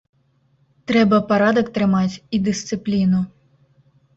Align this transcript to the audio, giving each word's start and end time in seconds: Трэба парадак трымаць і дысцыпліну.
Трэба 0.91 1.19
парадак 1.31 1.69
трымаць 1.77 2.15
і 2.15 2.37
дысцыпліну. 2.49 3.21